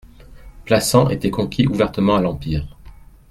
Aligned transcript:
Plassans 0.65 1.11
était 1.11 1.29
conquis 1.29 1.67
ouvertement 1.67 2.15
à 2.15 2.21
l'empire. 2.21 2.75